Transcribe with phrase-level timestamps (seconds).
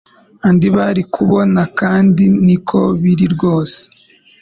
[0.47, 3.79] Andi bari kubona kandi niko biri rwose